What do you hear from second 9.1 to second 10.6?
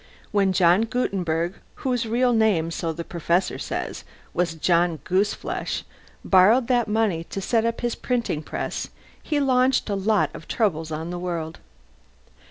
he launched a lot of